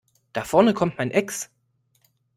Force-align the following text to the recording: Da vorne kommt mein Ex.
Da 0.33 0.43
vorne 0.43 0.73
kommt 0.73 0.97
mein 0.97 1.11
Ex. 1.11 1.51